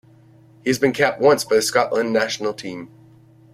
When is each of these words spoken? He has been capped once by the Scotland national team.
He 0.63 0.69
has 0.71 0.79
been 0.79 0.93
capped 0.93 1.21
once 1.21 1.43
by 1.43 1.57
the 1.57 1.61
Scotland 1.61 2.11
national 2.11 2.55
team. 2.55 2.89